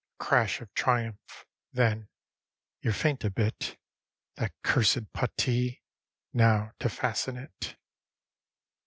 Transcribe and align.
A 0.19 0.23
crash 0.23 0.61
of 0.61 0.73
triumph, 0.73 1.45
then... 1.71 2.07
you're 2.81 2.91
faint 2.91 3.23
a 3.23 3.29
bit... 3.29 3.77
That 4.35 4.51
cursed 4.63 5.13
puttee! 5.13 5.83
Now 6.33 6.71
to 6.79 6.89
fasten 6.89 7.37
it. 7.37 7.75